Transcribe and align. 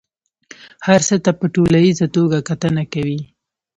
هر 0.87 1.01
څه 1.07 1.15
ته 1.23 1.31
په 1.39 1.45
ټوليزه 1.55 2.05
توګه 2.15 2.37
کتنه 2.49 2.83
کوي. 2.93 3.21